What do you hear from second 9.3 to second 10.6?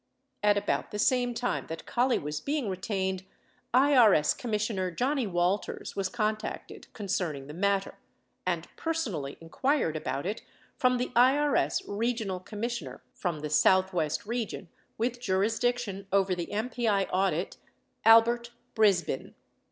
inquired about it